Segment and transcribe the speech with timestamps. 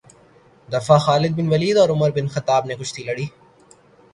[0.69, 3.25] دفعہ خالد بن ولید اور عمر بن خطاب نے کشتی لڑی